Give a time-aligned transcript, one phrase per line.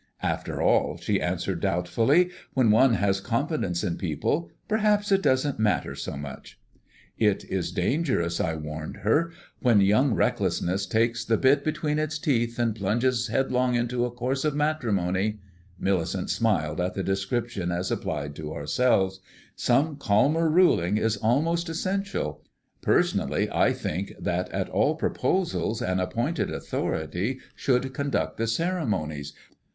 [0.23, 5.93] "After all," she answered doubtfully, "when one has confidence in people perhaps it doesn't matter
[5.93, 6.59] so much."
[7.19, 9.31] "It is dangerous," I warned her.
[9.61, 14.43] "When young recklessness takes the bit between its teeth and plunges headlong into a course
[14.43, 15.37] of matrimony"
[15.79, 19.19] Millicent smiled at the description as applied to ourselves
[19.55, 22.43] "some calmer ruling is almost essential.
[22.81, 29.33] Personally, I think that at all proposals an appointed authority should conduct the ceremonies.